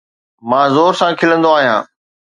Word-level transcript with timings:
مان 0.49 0.67
زور 0.75 0.93
سان 0.99 1.11
کلندو 1.19 1.49
آهيان 1.57 1.81